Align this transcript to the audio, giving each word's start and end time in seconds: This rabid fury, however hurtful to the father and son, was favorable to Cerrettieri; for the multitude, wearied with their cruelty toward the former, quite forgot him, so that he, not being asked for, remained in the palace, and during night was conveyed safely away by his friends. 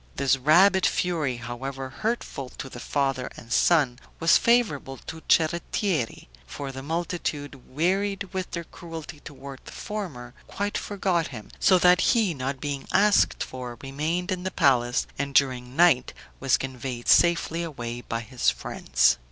This 0.15 0.35
rabid 0.35 0.83
fury, 0.83 1.35
however 1.37 1.89
hurtful 2.01 2.49
to 2.57 2.69
the 2.69 2.79
father 2.79 3.29
and 3.37 3.53
son, 3.53 3.99
was 4.19 4.35
favorable 4.35 4.97
to 4.97 5.21
Cerrettieri; 5.29 6.27
for 6.47 6.71
the 6.71 6.81
multitude, 6.81 7.69
wearied 7.69 8.33
with 8.33 8.49
their 8.49 8.63
cruelty 8.63 9.19
toward 9.19 9.59
the 9.65 9.71
former, 9.71 10.33
quite 10.47 10.75
forgot 10.75 11.27
him, 11.27 11.49
so 11.59 11.77
that 11.77 12.01
he, 12.01 12.33
not 12.33 12.59
being 12.59 12.87
asked 12.91 13.43
for, 13.43 13.77
remained 13.83 14.31
in 14.31 14.41
the 14.41 14.49
palace, 14.49 15.05
and 15.19 15.35
during 15.35 15.75
night 15.75 16.13
was 16.39 16.57
conveyed 16.57 17.07
safely 17.07 17.61
away 17.61 18.01
by 18.01 18.21
his 18.21 18.49
friends. 18.49 19.17